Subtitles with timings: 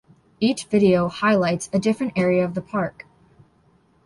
[0.39, 3.05] Each video highlights a different area of the park.